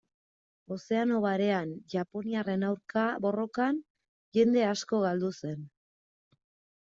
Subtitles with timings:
[0.75, 3.79] Ozeano Barean, japoniarren aurka borrokan,
[4.39, 5.61] jende asko galdu zen.